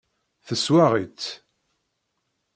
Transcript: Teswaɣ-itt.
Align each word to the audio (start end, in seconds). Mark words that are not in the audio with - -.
Teswaɣ-itt. 0.47 1.27